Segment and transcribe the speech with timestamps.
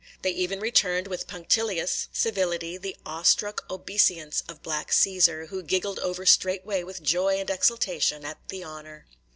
[0.23, 5.99] They even returned, with punctilious civility, the awe struck obeisance of black Cæsar, who giggled
[5.99, 9.05] over straightway with joy and exultation at the honor.